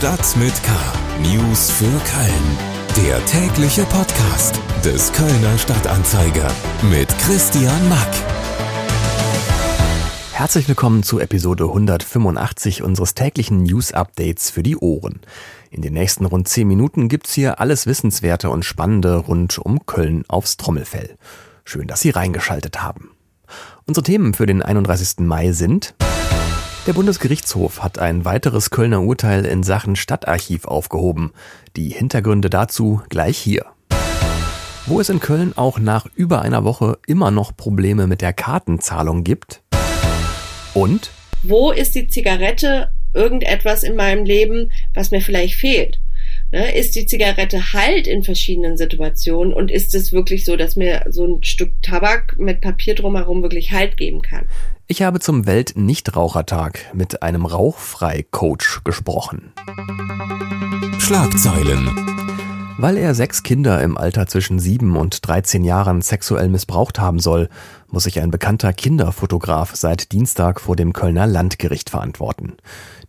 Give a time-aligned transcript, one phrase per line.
[0.00, 0.72] Stadt mit K.
[1.20, 3.06] News für Köln.
[3.06, 6.50] Der tägliche Podcast des Kölner Stadtanzeiger
[6.90, 8.08] mit Christian Mack.
[10.32, 15.20] Herzlich willkommen zu Episode 185 unseres täglichen News Updates für die Ohren.
[15.70, 20.24] In den nächsten rund 10 Minuten gibt's hier alles Wissenswerte und Spannende rund um Köln
[20.28, 21.18] aufs Trommelfell.
[21.66, 23.10] Schön, dass Sie reingeschaltet haben.
[23.84, 25.18] Unsere Themen für den 31.
[25.18, 25.94] Mai sind
[26.86, 31.32] der Bundesgerichtshof hat ein weiteres Kölner Urteil in Sachen Stadtarchiv aufgehoben.
[31.76, 33.66] Die Hintergründe dazu gleich hier.
[34.86, 39.24] Wo es in Köln auch nach über einer Woche immer noch Probleme mit der Kartenzahlung
[39.24, 39.62] gibt.
[40.72, 41.10] Und
[41.42, 46.00] wo ist die Zigarette irgendetwas in meinem Leben, was mir vielleicht fehlt?
[46.52, 51.04] Ne, ist die Zigarette halt in verschiedenen Situationen und ist es wirklich so, dass mir
[51.08, 54.46] so ein Stück Tabak mit Papier drumherum wirklich Halt geben kann?
[54.90, 59.52] Ich habe zum Welt-Nichtrauchertag mit einem Rauchfrei-Coach gesprochen.
[60.98, 61.88] Schlagzeilen.
[62.76, 67.48] Weil er sechs Kinder im Alter zwischen sieben und 13 Jahren sexuell missbraucht haben soll,
[67.90, 72.56] muss sich ein bekannter Kinderfotograf seit Dienstag vor dem Kölner Landgericht verantworten.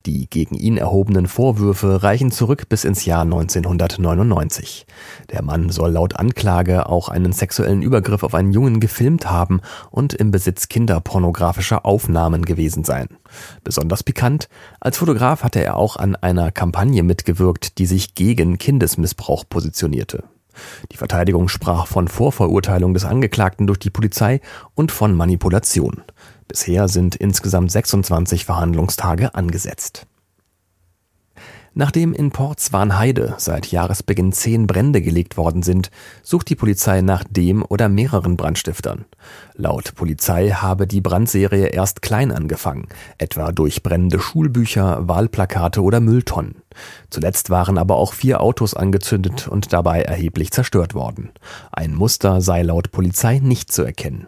[0.05, 4.87] Die gegen ihn erhobenen Vorwürfe reichen zurück bis ins Jahr 1999.
[5.29, 10.13] Der Mann soll laut Anklage auch einen sexuellen Übergriff auf einen Jungen gefilmt haben und
[10.13, 13.09] im Besitz kinderpornografischer Aufnahmen gewesen sein.
[13.63, 19.43] Besonders pikant, als Fotograf hatte er auch an einer Kampagne mitgewirkt, die sich gegen Kindesmissbrauch
[19.47, 20.23] positionierte.
[20.91, 24.41] Die Verteidigung sprach von Vorverurteilung des Angeklagten durch die Polizei
[24.75, 26.03] und von Manipulation.
[26.47, 30.07] Bisher sind insgesamt 26 Verhandlungstage angesetzt.
[31.73, 35.89] Nachdem in Portswarnheide seit Jahresbeginn zehn Brände gelegt worden sind,
[36.21, 39.05] sucht die Polizei nach dem oder mehreren Brandstiftern.
[39.55, 46.55] Laut Polizei habe die Brandserie erst klein angefangen, etwa durch brennende Schulbücher, Wahlplakate oder Mülltonnen.
[47.09, 51.31] Zuletzt waren aber auch vier Autos angezündet und dabei erheblich zerstört worden.
[51.71, 54.27] Ein Muster sei laut Polizei nicht zu erkennen.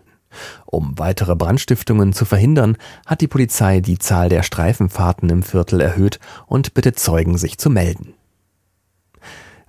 [0.66, 6.19] Um weitere Brandstiftungen zu verhindern, hat die Polizei die Zahl der Streifenfahrten im Viertel erhöht
[6.47, 8.13] und bittet Zeugen, sich zu melden.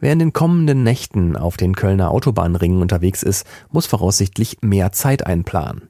[0.00, 5.24] Wer in den kommenden Nächten auf den Kölner Autobahnringen unterwegs ist, muss voraussichtlich mehr Zeit
[5.24, 5.88] einplanen.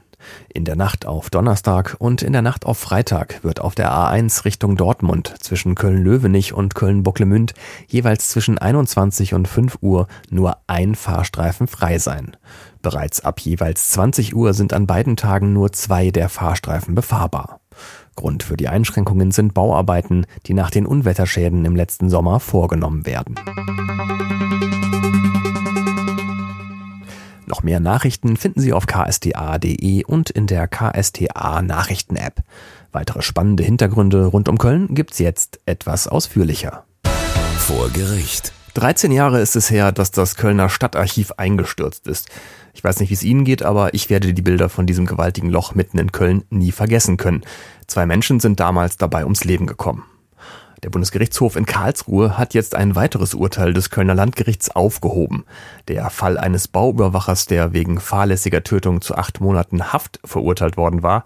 [0.48, 4.44] In der Nacht auf Donnerstag und in der Nacht auf Freitag wird auf der A1
[4.44, 7.54] Richtung Dortmund zwischen Köln-Löwenich und Köln-Bocklemünd
[7.88, 12.36] jeweils zwischen 21 und 5 Uhr nur ein Fahrstreifen frei sein.
[12.82, 17.60] Bereits ab jeweils 20 Uhr sind an beiden Tagen nur zwei der Fahrstreifen befahrbar.
[18.14, 23.34] Grund für die Einschränkungen sind Bauarbeiten, die nach den Unwetterschäden im letzten Sommer vorgenommen werden.
[27.47, 32.43] Noch mehr Nachrichten finden Sie auf ksta.de und in der KSTA Nachrichten App.
[32.93, 36.84] Weitere spannende Hintergründe rund um Köln gibt's jetzt etwas ausführlicher.
[37.59, 38.53] Vor Gericht.
[38.75, 42.28] 13 Jahre ist es her, dass das Kölner Stadtarchiv eingestürzt ist.
[42.72, 45.49] Ich weiß nicht, wie es Ihnen geht, aber ich werde die Bilder von diesem gewaltigen
[45.49, 47.43] Loch mitten in Köln nie vergessen können.
[47.87, 50.04] Zwei Menschen sind damals dabei ums Leben gekommen.
[50.84, 55.47] Der Bundesgerichtshof in Karlsruhe hat jetzt ein weiteres Urteil des Kölner Landgerichts aufgehoben.
[55.89, 61.25] Der Fall eines Bauüberwachers, der wegen fahrlässiger Tötung zu acht Monaten Haft verurteilt worden war,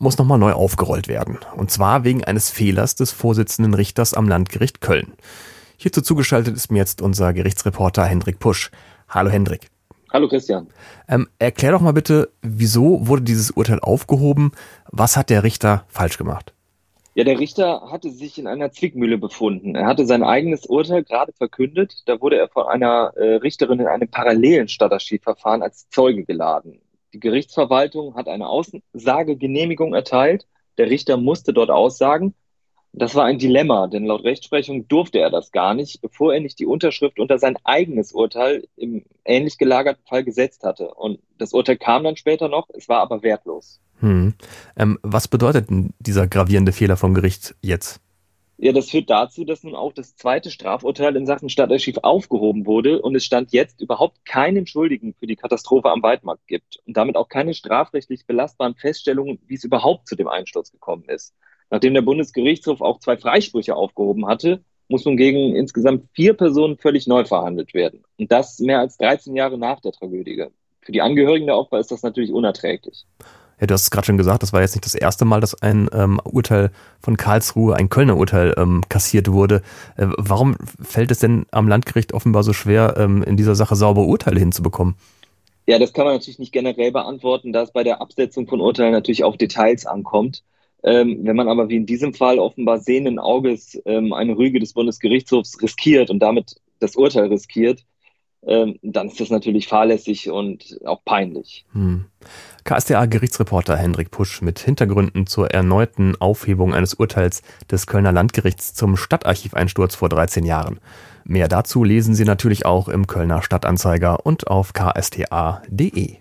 [0.00, 1.38] muss nochmal neu aufgerollt werden.
[1.54, 5.12] Und zwar wegen eines Fehlers des Vorsitzenden Richters am Landgericht Köln.
[5.76, 8.72] Hierzu zugeschaltet ist mir jetzt unser Gerichtsreporter Hendrik Pusch.
[9.08, 9.70] Hallo Hendrik.
[10.12, 10.66] Hallo Christian.
[11.06, 14.50] Ähm, erklär doch mal bitte, wieso wurde dieses Urteil aufgehoben?
[14.90, 16.55] Was hat der Richter falsch gemacht?
[17.16, 19.74] Ja, der Richter hatte sich in einer Zwickmühle befunden.
[19.74, 22.02] Er hatte sein eigenes Urteil gerade verkündet.
[22.04, 26.82] Da wurde er von einer äh, Richterin in einem parallelen Stadtarchivverfahren als Zeuge geladen.
[27.14, 30.46] Die Gerichtsverwaltung hat eine Aussagegenehmigung erteilt.
[30.76, 32.34] Der Richter musste dort aussagen.
[32.92, 36.58] Das war ein Dilemma, denn laut Rechtsprechung durfte er das gar nicht, bevor er nicht
[36.58, 40.92] die Unterschrift unter sein eigenes Urteil im ähnlich gelagerten Fall gesetzt hatte.
[40.92, 43.80] Und das Urteil kam dann später noch, es war aber wertlos.
[44.00, 44.34] Hm.
[44.76, 48.00] Ähm, was bedeutet denn dieser gravierende Fehler vom Gericht jetzt?
[48.58, 53.02] Ja, das führt dazu, dass nun auch das zweite Strafurteil in Sachen Stadtarchiv aufgehoben wurde
[53.02, 57.16] und es stand jetzt überhaupt keinen Schuldigen für die Katastrophe am Weidmarkt gibt und damit
[57.16, 61.34] auch keine strafrechtlich belastbaren Feststellungen, wie es überhaupt zu dem Einsturz gekommen ist.
[61.68, 67.06] Nachdem der Bundesgerichtshof auch zwei Freisprüche aufgehoben hatte, muss nun gegen insgesamt vier Personen völlig
[67.06, 68.04] neu verhandelt werden.
[68.18, 70.46] Und das mehr als 13 Jahre nach der Tragödie.
[70.80, 73.04] Für die Angehörigen der Opfer ist das natürlich unerträglich.
[73.60, 75.60] Ja, du hast es gerade schon gesagt, das war jetzt nicht das erste Mal, dass
[75.62, 76.70] ein ähm, Urteil
[77.00, 79.62] von Karlsruhe, ein Kölner Urteil, ähm, kassiert wurde.
[79.96, 84.04] Äh, warum fällt es denn am Landgericht offenbar so schwer, ähm, in dieser Sache saubere
[84.04, 84.96] Urteile hinzubekommen?
[85.66, 88.92] Ja, das kann man natürlich nicht generell beantworten, da es bei der Absetzung von Urteilen
[88.92, 90.42] natürlich auf Details ankommt.
[90.84, 94.74] Ähm, wenn man aber wie in diesem Fall offenbar sehenden Auges ähm, eine Rüge des
[94.74, 97.84] Bundesgerichtshofs riskiert und damit das Urteil riskiert,
[98.46, 101.64] ähm, dann ist das natürlich fahrlässig und auch peinlich.
[101.72, 102.04] Hm.
[102.66, 109.94] KSDA-Gerichtsreporter Hendrik Pusch mit Hintergründen zur erneuten Aufhebung eines Urteils des Kölner Landgerichts zum Stadtarchiveinsturz
[109.94, 110.80] vor 13 Jahren.
[111.24, 116.16] Mehr dazu lesen Sie natürlich auch im Kölner Stadtanzeiger und auf ksta.de.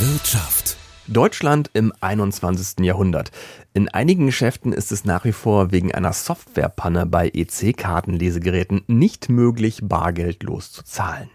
[0.00, 0.76] Wirtschaft
[1.06, 2.84] Deutschland im 21.
[2.84, 3.30] Jahrhundert.
[3.72, 9.80] In einigen Geschäften ist es nach wie vor wegen einer Softwarepanne bei EC-Kartenlesegeräten nicht möglich,
[9.82, 11.30] bargeldlos zu zahlen.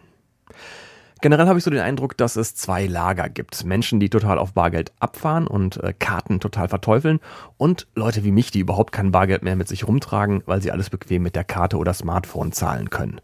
[1.21, 3.63] Generell habe ich so den Eindruck, dass es zwei Lager gibt.
[3.65, 7.19] Menschen, die total auf Bargeld abfahren und äh, Karten total verteufeln
[7.57, 10.89] und Leute wie mich, die überhaupt kein Bargeld mehr mit sich rumtragen, weil sie alles
[10.89, 13.21] bequem mit der Karte oder Smartphone zahlen können.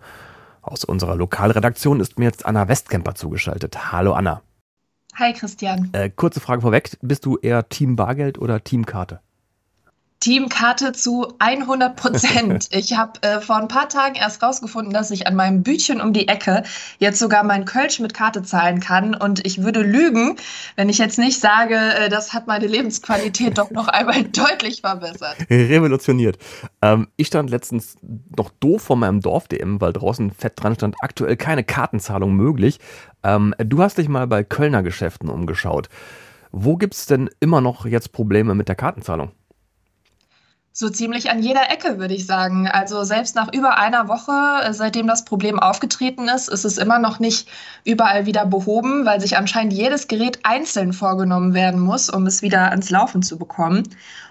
[0.62, 3.92] Aus unserer Lokalredaktion ist mir jetzt Anna Westkemper zugeschaltet.
[3.92, 4.42] Hallo Anna.
[5.16, 5.90] Hi Christian.
[5.92, 9.20] Äh, kurze Frage vorweg, bist du eher Team Bargeld oder Team Karte?
[10.22, 12.68] Teamkarte zu 100 Prozent.
[12.72, 16.14] ich habe äh, vor ein paar Tagen erst rausgefunden, dass ich an meinem Bütchen um
[16.14, 16.64] die Ecke
[17.00, 19.16] jetzt sogar mein Kölsch mit Karte zahlen kann.
[19.16, 20.36] Und ich würde lügen,
[20.76, 25.38] wenn ich jetzt nicht sage, äh, das hat meine Lebensqualität doch noch einmal deutlich verbessert.
[25.50, 26.38] Revolutioniert.
[26.84, 27.98] Ähm, ich stand letztens
[28.38, 32.80] noch doof vor meinem Dorf-DM, weil draußen fett dran stand, aktuell keine Kartenzahlung möglich.
[33.24, 35.90] Ähm, du hast dich mal bei Kölner Geschäften umgeschaut.
[36.52, 39.32] Wo gibt es denn immer noch jetzt Probleme mit der Kartenzahlung?
[40.74, 42.66] So ziemlich an jeder Ecke, würde ich sagen.
[42.66, 46.98] Also selbst nach über einer Woche, äh, seitdem das Problem aufgetreten ist, ist es immer
[46.98, 47.50] noch nicht
[47.84, 52.70] überall wieder behoben, weil sich anscheinend jedes Gerät einzeln vorgenommen werden muss, um es wieder
[52.70, 53.84] ans Laufen zu bekommen.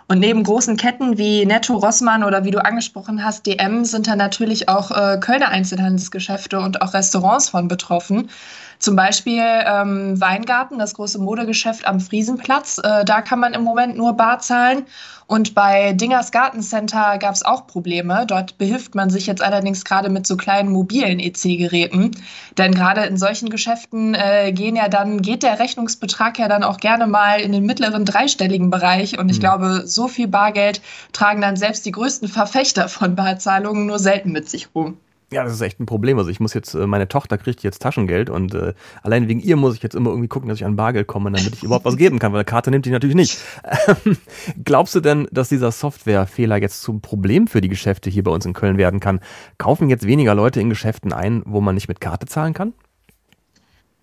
[0.09, 4.17] Und neben großen Ketten wie Netto, Rossmann oder wie du angesprochen hast, DM, sind da
[4.17, 8.31] natürlich auch äh, Kölner Einzelhandelsgeschäfte und auch Restaurants von betroffen.
[8.81, 12.79] Zum Beispiel ähm, Weingarten, das große Modegeschäft am Friesenplatz.
[12.83, 14.87] Äh, da kann man im Moment nur bar zahlen.
[15.27, 18.25] Und bei Dingers Gartencenter gab es auch Probleme.
[18.27, 22.13] Dort behilft man sich jetzt allerdings gerade mit so kleinen mobilen EC-Geräten.
[22.57, 26.79] Denn gerade in solchen Geschäften äh, gehen ja dann, geht der Rechnungsbetrag ja dann auch
[26.79, 29.19] gerne mal in den mittleren dreistelligen Bereich.
[29.19, 29.41] Und ich mhm.
[29.41, 30.81] glaube, so viel Bargeld
[31.13, 34.97] tragen dann selbst die größten Verfechter von Barzahlungen nur selten mit sich rum.
[35.33, 36.19] Ja, das ist echt ein Problem.
[36.19, 39.55] Also ich muss jetzt, äh, meine Tochter kriegt jetzt Taschengeld und äh, allein wegen ihr
[39.57, 41.97] muss ich jetzt immer irgendwie gucken, dass ich an Bargeld komme, damit ich überhaupt was
[41.97, 43.39] geben kann, weil eine Karte nimmt die natürlich nicht.
[43.87, 44.17] Ähm,
[44.65, 48.45] glaubst du denn, dass dieser Softwarefehler jetzt zum Problem für die Geschäfte hier bei uns
[48.45, 49.21] in Köln werden kann?
[49.59, 52.73] Kaufen jetzt weniger Leute in Geschäften ein, wo man nicht mit Karte zahlen kann?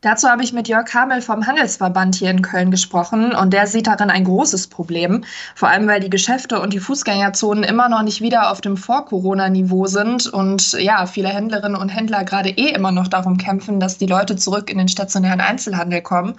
[0.07, 3.87] Dazu habe ich mit Jörg Hamel vom Handelsverband hier in Köln gesprochen und der sieht
[3.87, 8.21] darin ein großes Problem, vor allem weil die Geschäfte und die Fußgängerzonen immer noch nicht
[8.21, 13.09] wieder auf dem Vor-Corona-Niveau sind und ja, viele Händlerinnen und Händler gerade eh immer noch
[13.09, 16.35] darum kämpfen, dass die Leute zurück in den stationären Einzelhandel kommen.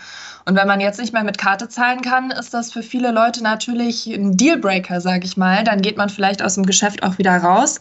[0.48, 3.42] Und wenn man jetzt nicht mehr mit Karte zahlen kann, ist das für viele Leute
[3.42, 5.62] natürlich ein Dealbreaker, sage ich mal.
[5.62, 7.80] Dann geht man vielleicht aus dem Geschäft auch wieder raus.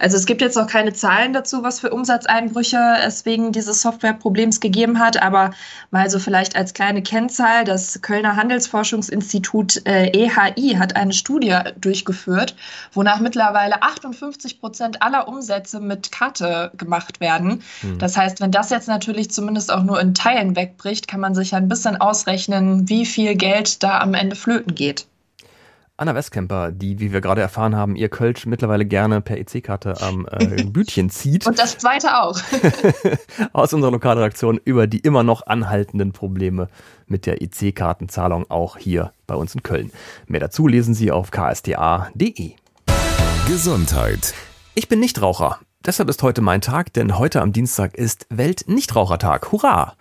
[0.00, 4.58] Also es gibt jetzt noch keine Zahlen dazu, was für Umsatzeinbrüche es wegen dieses Softwareproblems
[4.58, 5.54] gegeben hat aber
[5.90, 12.56] mal so vielleicht als kleine Kennzahl, das Kölner Handelsforschungsinstitut äh, EHI hat eine Studie durchgeführt,
[12.92, 17.62] wonach mittlerweile 58 Prozent aller Umsätze mit Karte gemacht werden.
[17.82, 17.98] Mhm.
[17.98, 21.50] Das heißt, wenn das jetzt natürlich zumindest auch nur in Teilen wegbricht, kann man sich
[21.50, 25.06] ja ein bisschen ausrechnen, wie viel Geld da am Ende flöten geht.
[26.00, 30.28] Anna Westkemper, die, wie wir gerade erfahren haben, ihr Kölsch mittlerweile gerne per EC-Karte am
[30.30, 31.44] äh, Bütchen zieht.
[31.44, 32.38] Und das zweite auch.
[33.52, 36.68] Aus unserer Lokalredaktion über die immer noch anhaltenden Probleme
[37.08, 39.90] mit der EC-Kartenzahlung auch hier bei uns in Köln.
[40.28, 42.52] Mehr dazu lesen Sie auf ksta.de.
[43.48, 44.34] Gesundheit.
[44.76, 45.58] Ich bin Nichtraucher.
[45.84, 49.50] Deshalb ist heute mein Tag, denn heute am Dienstag ist Welt-Nichtrauchertag.
[49.50, 49.96] Hurra!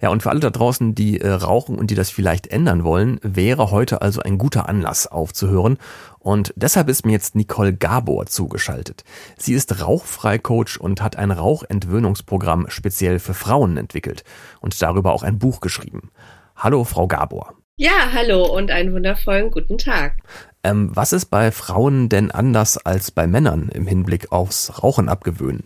[0.00, 3.20] Ja, und für alle da draußen, die äh, rauchen und die das vielleicht ändern wollen,
[3.22, 5.78] wäre heute also ein guter Anlass aufzuhören.
[6.18, 9.04] Und deshalb ist mir jetzt Nicole Gabor zugeschaltet.
[9.36, 14.24] Sie ist Rauchfrei-Coach und hat ein Rauchentwöhnungsprogramm speziell für Frauen entwickelt
[14.60, 16.10] und darüber auch ein Buch geschrieben.
[16.56, 17.54] Hallo, Frau Gabor.
[17.76, 20.18] Ja, hallo und einen wundervollen guten Tag.
[20.62, 25.64] Ähm, was ist bei Frauen denn anders als bei Männern im Hinblick aufs Rauchen abgewöhnen?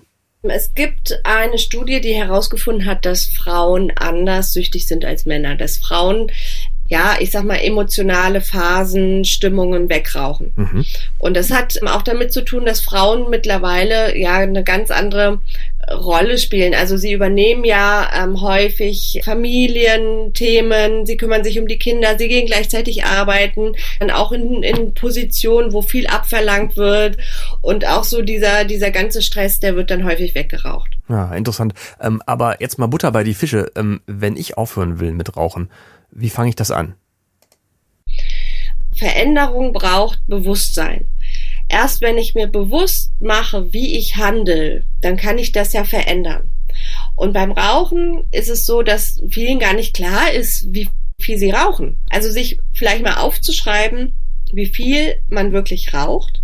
[0.51, 5.79] Es gibt eine Studie, die herausgefunden hat, dass Frauen anders süchtig sind als Männer, dass
[5.79, 6.31] Frauen
[6.89, 10.53] ja, ich sag mal, emotionale Phasen, Stimmungen wegrauchen.
[10.55, 10.85] Mhm.
[11.19, 15.41] Und das hat auch damit zu tun, dass Frauen mittlerweile ja eine ganz andere
[15.93, 16.75] Rolle spielen.
[16.75, 22.47] Also sie übernehmen ja ähm, häufig Familienthemen, sie kümmern sich um die Kinder, sie gehen
[22.47, 27.19] gleichzeitig arbeiten, dann auch in, in Positionen, wo viel abverlangt wird
[27.63, 30.91] und auch so dieser, dieser ganze Stress, der wird dann häufig weggeraucht.
[31.09, 31.75] Ja, interessant.
[32.01, 33.71] Ähm, aber jetzt mal Butter bei die Fische.
[33.77, 35.71] Ähm, wenn ich aufhören will mit Rauchen,
[36.11, 36.95] wie fange ich das an?
[38.95, 41.07] Veränderung braucht Bewusstsein.
[41.69, 46.51] Erst wenn ich mir bewusst mache, wie ich handle, dann kann ich das ja verändern.
[47.17, 51.51] Und beim Rauchen ist es so, dass vielen gar nicht klar ist, wie viel sie
[51.51, 51.99] rauchen.
[52.11, 54.15] Also sich vielleicht mal aufzuschreiben,
[54.53, 56.43] wie viel man wirklich raucht,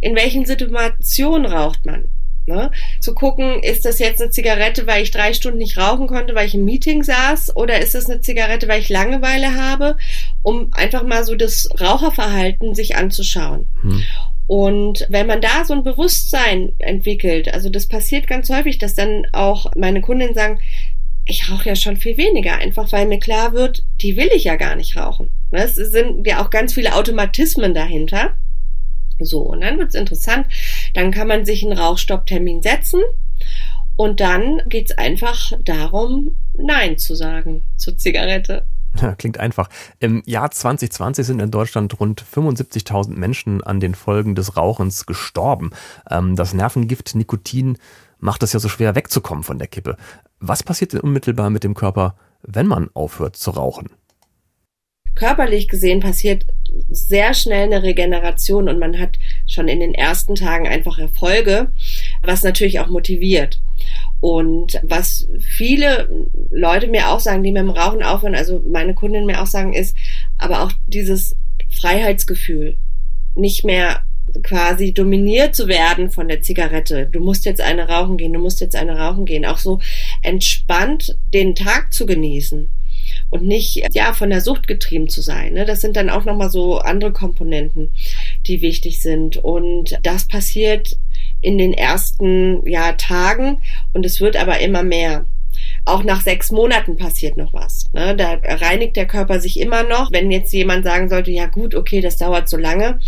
[0.00, 2.08] in welchen Situationen raucht man.
[2.46, 2.72] Ne?
[2.98, 6.46] Zu gucken, ist das jetzt eine Zigarette, weil ich drei Stunden nicht rauchen konnte, weil
[6.46, 9.96] ich im Meeting saß, oder ist das eine Zigarette, weil ich Langeweile habe,
[10.42, 13.68] um einfach mal so das Raucherverhalten sich anzuschauen.
[13.82, 14.02] Hm.
[14.46, 19.26] Und wenn man da so ein Bewusstsein entwickelt, also das passiert ganz häufig, dass dann
[19.32, 20.60] auch meine Kundinnen sagen,
[21.24, 24.56] ich rauche ja schon viel weniger, einfach weil mir klar wird, die will ich ja
[24.56, 25.30] gar nicht rauchen.
[25.52, 28.34] Es sind ja auch ganz viele Automatismen dahinter.
[29.20, 30.46] So, und dann wird's interessant.
[30.94, 33.00] Dann kann man sich einen Rauchstopptermin setzen
[33.96, 38.64] und dann geht's einfach darum, Nein zu sagen zur Zigarette.
[39.18, 39.68] Klingt einfach.
[40.00, 45.70] Im Jahr 2020 sind in Deutschland rund 75.000 Menschen an den Folgen des Rauchens gestorben.
[46.10, 47.78] Ähm, das Nervengift Nikotin
[48.18, 49.96] macht es ja so schwer wegzukommen von der Kippe.
[50.40, 53.90] Was passiert denn unmittelbar mit dem Körper, wenn man aufhört zu rauchen?
[55.14, 56.46] Körperlich gesehen passiert
[56.88, 61.70] sehr schnell eine Regeneration und man hat schon in den ersten Tagen einfach Erfolge,
[62.22, 63.60] was natürlich auch motiviert.
[64.22, 66.08] Und was viele
[66.52, 69.72] Leute mir auch sagen, die mit dem Rauchen aufhören, also meine Kundinnen mir auch sagen,
[69.72, 69.96] ist
[70.38, 71.34] aber auch dieses
[71.68, 72.76] Freiheitsgefühl,
[73.34, 74.04] nicht mehr
[74.44, 77.06] quasi dominiert zu werden von der Zigarette.
[77.06, 79.44] Du musst jetzt eine rauchen gehen, du musst jetzt eine rauchen gehen.
[79.44, 79.80] Auch so
[80.22, 82.70] entspannt den Tag zu genießen
[83.30, 85.54] und nicht ja von der Sucht getrieben zu sein.
[85.54, 85.64] Ne?
[85.64, 87.90] Das sind dann auch nochmal so andere Komponenten,
[88.46, 89.36] die wichtig sind.
[89.38, 90.96] Und das passiert
[91.42, 93.60] in den ersten ja, Tagen
[93.92, 95.26] und es wird aber immer mehr.
[95.84, 97.90] Auch nach sechs Monaten passiert noch was.
[97.92, 98.16] Ne?
[98.16, 100.10] Da reinigt der Körper sich immer noch.
[100.12, 102.98] Wenn jetzt jemand sagen sollte, ja gut, okay, das dauert so lange.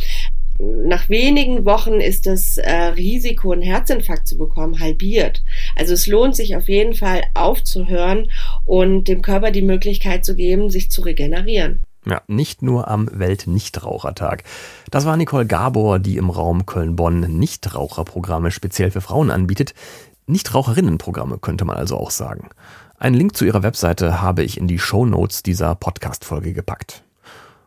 [0.58, 5.42] Nach wenigen Wochen ist das äh, Risiko, einen Herzinfarkt zu bekommen, halbiert.
[5.74, 8.28] Also es lohnt sich auf jeden Fall aufzuhören
[8.64, 11.80] und dem Körper die Möglichkeit zu geben, sich zu regenerieren.
[12.06, 14.44] Ja, nicht nur am Weltnichtrauchertag.
[14.94, 19.74] Das war Nicole Gabor, die im Raum Köln-Bonn Nichtraucherprogramme speziell für Frauen anbietet.
[20.28, 22.50] Nichtraucherinnenprogramme könnte man also auch sagen.
[22.96, 27.02] Einen Link zu ihrer Webseite habe ich in die Show Notes dieser Podcast-Folge gepackt.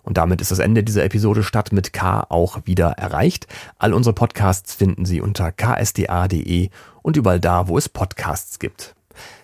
[0.03, 3.47] Und damit ist das Ende dieser Episode Stadt mit K auch wieder erreicht.
[3.77, 6.69] All unsere Podcasts finden Sie unter ksda.de
[7.01, 8.95] und überall da, wo es Podcasts gibt.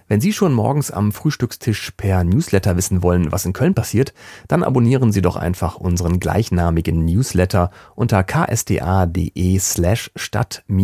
[0.07, 4.13] Wenn Sie schon morgens am Frühstückstisch per Newsletter wissen wollen, was in Köln passiert,
[4.47, 10.77] dann abonnieren Sie doch einfach unseren gleichnamigen Newsletter unter ksda.de slash stadt-mit-k.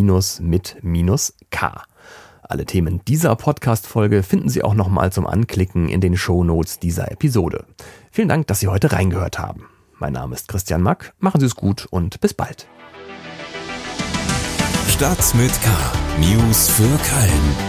[2.41, 7.11] Alle Themen dieser Podcast-Folge finden Sie auch nochmal zum Anklicken in den Show Notes dieser
[7.11, 7.65] Episode.
[8.11, 9.65] Vielen Dank, dass Sie heute reingehört haben.
[9.99, 11.13] Mein Name ist Christian Mack.
[11.19, 12.67] Machen Sie es gut und bis bald.
[14.87, 15.69] Stadt mit K.
[16.19, 17.68] News für Köln.